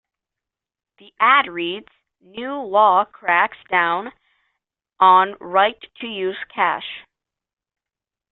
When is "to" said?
5.97-6.07